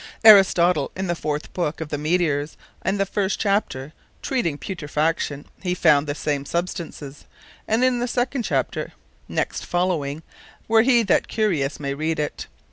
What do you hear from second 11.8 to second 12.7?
read it.